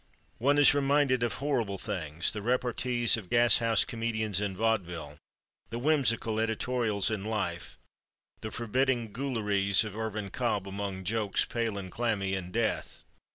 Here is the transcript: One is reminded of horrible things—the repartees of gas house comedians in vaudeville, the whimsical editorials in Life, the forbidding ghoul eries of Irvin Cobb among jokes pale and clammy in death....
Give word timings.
One 0.39 0.57
is 0.57 0.73
reminded 0.73 1.21
of 1.21 1.35
horrible 1.35 1.77
things—the 1.77 2.41
repartees 2.41 3.17
of 3.17 3.29
gas 3.29 3.57
house 3.57 3.85
comedians 3.85 4.41
in 4.41 4.57
vaudeville, 4.57 5.19
the 5.69 5.77
whimsical 5.77 6.39
editorials 6.39 7.11
in 7.11 7.23
Life, 7.23 7.77
the 8.39 8.49
forbidding 8.49 9.11
ghoul 9.13 9.37
eries 9.37 9.83
of 9.83 9.95
Irvin 9.95 10.31
Cobb 10.31 10.67
among 10.67 11.03
jokes 11.03 11.45
pale 11.45 11.77
and 11.77 11.91
clammy 11.91 12.33
in 12.33 12.49
death.... 12.49 13.03